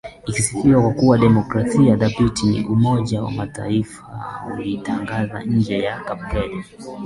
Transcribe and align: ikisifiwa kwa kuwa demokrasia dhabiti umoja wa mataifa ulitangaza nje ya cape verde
ikisifiwa 0.27 0.81
kwa 0.81 0.91
kuwa 0.93 1.17
demokrasia 1.17 1.95
dhabiti 1.95 2.65
umoja 2.69 3.23
wa 3.23 3.31
mataifa 3.31 4.03
ulitangaza 4.53 5.43
nje 5.43 5.79
ya 5.79 5.99
cape 6.03 6.39
verde 6.39 6.65